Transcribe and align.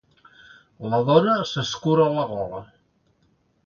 La 0.93 1.01
dona 1.11 1.37
s'escura 1.51 2.11
la 2.19 2.27
gola. 2.35 2.67